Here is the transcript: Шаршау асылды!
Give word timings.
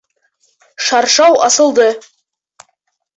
Шаршау 0.85 1.37
асылды! 1.47 1.85